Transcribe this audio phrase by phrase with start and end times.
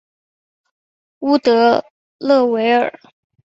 [1.19, 1.85] 乌德
[2.17, 2.99] 勒维尔。